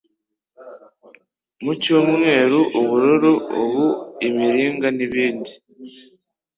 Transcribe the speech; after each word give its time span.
Ku 1.61 1.71
cyumweru, 1.83 2.59
ubururu 2.79 3.31
ubu; 3.61 3.85
imiringa 4.27 4.87
n'ibindi 4.97 5.51